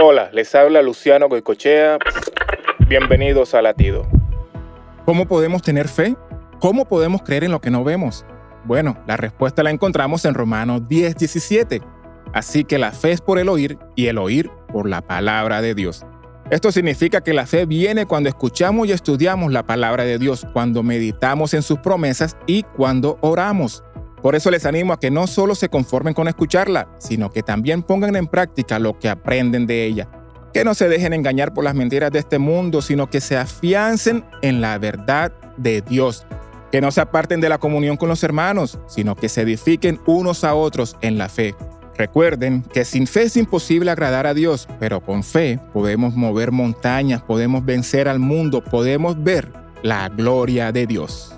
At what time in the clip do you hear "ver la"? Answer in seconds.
49.22-50.08